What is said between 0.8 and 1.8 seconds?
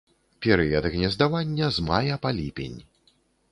гнездавання